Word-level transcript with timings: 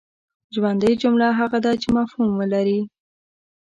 ژوندۍ 0.53 0.93
جمله 1.01 1.27
هغه 1.39 1.57
ده 1.65 1.71
چي 1.81 1.87
مفهوم 1.97 2.29
ولري. 2.39 2.79